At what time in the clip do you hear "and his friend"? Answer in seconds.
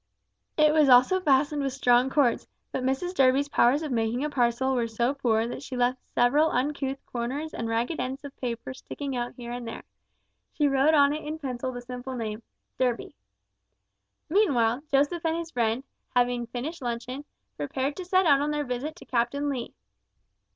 15.23-15.83